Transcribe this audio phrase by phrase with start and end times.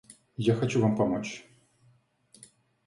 [0.37, 1.45] Я хочу вам помочь.